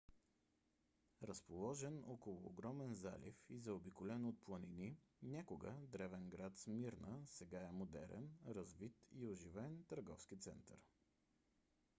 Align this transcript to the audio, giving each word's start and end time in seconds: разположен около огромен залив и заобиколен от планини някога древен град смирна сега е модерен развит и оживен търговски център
разположен 1.21 2.03
около 2.07 2.47
огромен 2.47 2.93
залив 2.93 3.35
и 3.49 3.59
заобиколен 3.59 4.25
от 4.25 4.41
планини 4.43 4.97
някога 5.23 5.71
древен 5.81 6.29
град 6.29 6.57
смирна 6.57 7.21
сега 7.25 7.61
е 7.63 7.71
модерен 7.71 8.29
развит 8.47 8.95
и 9.11 9.25
оживен 9.27 9.83
търговски 9.89 10.39
център 10.39 10.77